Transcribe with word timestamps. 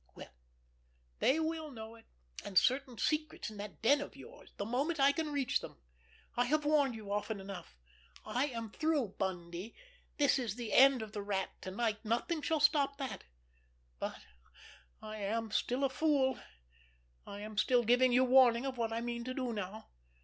Well, 0.15 0.33
they 1.19 1.39
will 1.39 1.69
know 1.69 1.93
it, 1.93 2.07
and 2.43 2.57
certain 2.57 2.97
secrets 2.97 3.51
in 3.51 3.57
that 3.57 3.83
den 3.83 4.01
of 4.01 4.15
yours, 4.15 4.51
the 4.57 4.65
moment 4.65 4.99
I 4.99 5.11
can 5.11 5.31
reach 5.31 5.59
them. 5.59 5.77
I 6.35 6.45
have 6.45 6.65
warned 6.65 6.95
you 6.95 7.11
often 7.13 7.39
enough. 7.39 7.77
I 8.25 8.45
am 8.47 8.71
through, 8.71 9.09
Bundy, 9.19 9.75
this 10.17 10.39
is 10.39 10.55
the 10.55 10.73
end 10.73 11.03
of 11.03 11.11
the 11.11 11.21
Rat 11.21 11.51
to 11.61 11.69
night, 11.69 12.03
nothing 12.03 12.41
shall 12.41 12.59
stop 12.59 12.97
that—but 12.97 14.23
I 15.03 15.17
am 15.17 15.51
still 15.51 15.83
a 15.83 15.89
fool. 15.91 16.39
I 17.27 17.41
am 17.41 17.55
still 17.59 17.83
giving 17.83 18.11
you 18.11 18.23
warning 18.23 18.65
of 18.65 18.79
what 18.79 18.91
I 18.91 19.01
mean 19.01 19.23
to 19.25 19.35
do 19.35 19.53
now. 19.53 19.89